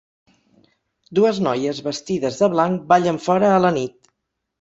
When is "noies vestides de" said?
1.47-2.49